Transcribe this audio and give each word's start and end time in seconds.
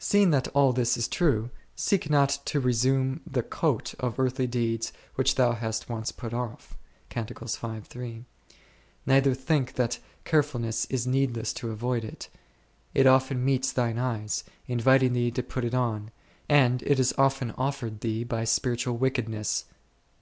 Seeing 0.00 0.30
that 0.32 0.48
all 0.56 0.72
this 0.72 0.96
is 0.96 1.06
true, 1.06 1.50
seek 1.76 2.10
not 2.10 2.40
to 2.46 2.58
resume 2.58 3.20
the 3.24 3.44
coat 3.44 3.94
of 4.00 4.18
earthly 4.18 4.48
deeds 4.48 4.92
which 5.14 5.36
thou 5.36 5.52
hast 5.52 5.88
once 5.88 6.10
put 6.10 6.34
off 6.34 6.76
f; 7.08 7.96
neither 9.06 9.34
think 9.34 9.74
that 9.74 10.00
carefulness 10.24 10.84
is 10.86 11.06
needless 11.06 11.52
to 11.52 11.70
avoid 11.70 12.02
it, 12.02 12.28
it 12.92 13.06
often 13.06 13.44
meets 13.44 13.70
thine 13.70 14.00
eyes, 14.00 14.42
inviting 14.66 15.12
thee 15.12 15.30
to 15.30 15.44
put 15.44 15.64
it 15.64 15.74
on, 15.74 16.10
and 16.48 16.82
it 16.82 16.98
is 16.98 17.14
often 17.16 17.52
offered 17.52 18.00
thee 18.00 18.24
by 18.24 18.42
spiritual 18.42 18.96
wickedness. 18.96 19.66